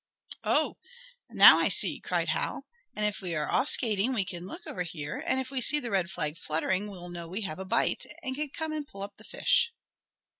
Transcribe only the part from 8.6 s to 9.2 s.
and pull up